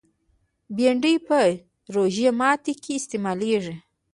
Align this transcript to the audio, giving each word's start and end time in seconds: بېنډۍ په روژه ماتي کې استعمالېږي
بېنډۍ 0.75 1.15
په 1.27 1.39
روژه 1.95 2.29
ماتي 2.39 2.73
کې 2.83 2.91
استعمالېږي 2.99 3.75